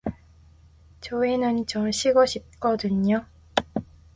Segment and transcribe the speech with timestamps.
[1.01, 3.27] 저희는 좀 쉬고 싶거든요.